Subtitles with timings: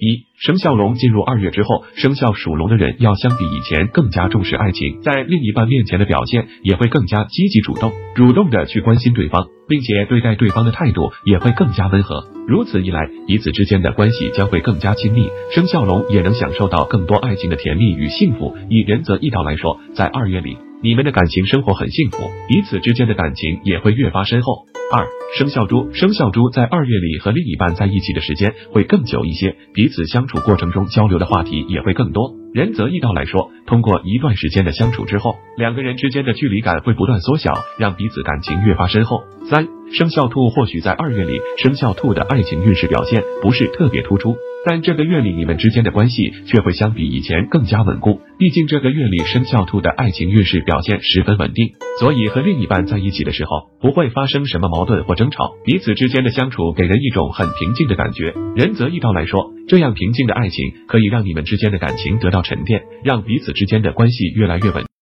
[0.00, 12.24] 一生肖龙进入二月之后，生肖属龙的人要相比以前更加重视爱情，在另一半面前的表现也会更加积极主动，主动的去关心对方，并且对待对方的态度也会更加温和。
[12.48, 18.56] 如此一来，彼此之间的关系将会更加亲密，生肖龙也能享受到更多爱情的甜蜜与幸福。
[18.70, 24.64] 以仁泽义道来说，在二月里，你们的感情生活很幸福，彼此之间的感情也会越发深厚。
[24.92, 25.06] 二
[25.38, 32.34] 生肖猪，生肖猪在二月里和另一半在一起的时间会更久一些，彼此相处过程中交流的话题也会更多。
[32.52, 39.22] 仁则义道来说，通过一段时间的相处之后，两个人之间的距离感会不断缩小，让彼此感情越发深厚。
[39.48, 44.34] 三生肖兔或许在二月里，生肖兔的爱情运势表现不是特别突出。
[44.62, 48.20] 但这个月里，你们之间的关系却会相比以前更加稳固。
[48.38, 58.32] 毕竟这个月里，生肖兔的爱情运势表现十分稳定，所以和另一半在一起的时候，不会发生什么矛矛盾或争吵，彼此之间的相处给人一种很平静的感觉。
[58.56, 64.89] 仁泽义道来说，这样平静的爱情可以让你们之间的感情得到沉淀，让彼此之间的关系越来越稳。